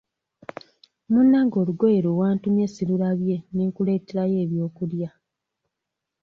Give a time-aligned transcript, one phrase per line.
[1.11, 5.09] Munnange olugoye lwe wantumye sirulabye ne nkuleeterayo ebyokulya.